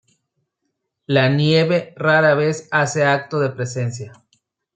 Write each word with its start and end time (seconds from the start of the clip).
La 1.05 1.29
nieve 1.29 1.93
rara 1.95 2.33
vez 2.33 2.67
hace 2.71 3.05
acto 3.05 3.39
de 3.39 3.51
presencia. 3.51 4.13